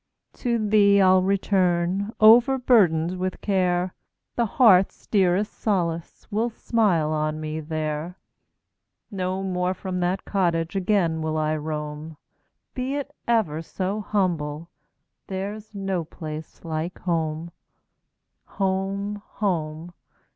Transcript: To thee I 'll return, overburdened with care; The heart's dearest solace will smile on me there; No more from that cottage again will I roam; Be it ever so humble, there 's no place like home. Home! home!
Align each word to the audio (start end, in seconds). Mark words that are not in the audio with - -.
To 0.33 0.57
thee 0.57 0.99
I 0.99 1.11
'll 1.11 1.21
return, 1.21 2.11
overburdened 2.19 3.19
with 3.19 3.39
care; 3.39 3.93
The 4.35 4.47
heart's 4.47 5.05
dearest 5.05 5.53
solace 5.53 6.25
will 6.31 6.49
smile 6.49 7.11
on 7.11 7.39
me 7.39 7.59
there; 7.59 8.17
No 9.11 9.43
more 9.43 9.75
from 9.75 9.99
that 9.99 10.25
cottage 10.25 10.75
again 10.75 11.21
will 11.21 11.37
I 11.37 11.55
roam; 11.55 12.17
Be 12.73 12.95
it 12.95 13.11
ever 13.27 13.61
so 13.61 14.01
humble, 14.01 14.69
there 15.27 15.53
's 15.53 15.75
no 15.75 16.03
place 16.03 16.65
like 16.65 16.97
home. 17.01 17.51
Home! 18.57 19.21
home! 19.23 19.93